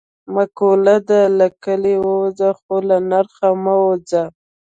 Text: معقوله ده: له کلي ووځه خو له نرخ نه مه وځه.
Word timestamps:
معقوله 0.33 0.95
ده: 1.07 1.21
له 1.37 1.47
کلي 1.63 1.95
ووځه 1.99 2.49
خو 2.59 2.75
له 2.89 2.97
نرخ 3.09 3.35
نه 3.41 3.49
مه 3.63 3.75
وځه. 3.85 4.23